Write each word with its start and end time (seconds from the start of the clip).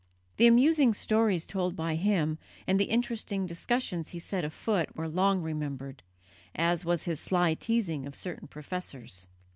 The 0.37 0.47
amusing 0.47 0.95
stories 0.95 1.45
told 1.45 1.75
by 1.75 1.93
him 1.93 2.39
and 2.65 2.79
the 2.79 2.85
interesting 2.85 3.45
discussions 3.45 4.09
he 4.09 4.17
set 4.17 4.43
afoot 4.43 4.95
were 4.97 5.07
long 5.07 5.43
remembered, 5.43 6.01
as 6.55 6.83
was 6.83 7.03
his 7.03 7.19
sly 7.19 7.53
teasing 7.53 8.07
of 8.07 8.15
certain 8.15 8.47
professors. 8.47 9.27